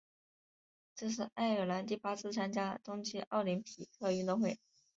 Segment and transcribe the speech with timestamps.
[0.95, 4.57] 这是爱尔兰第八次参加冬季奥林匹克运动会。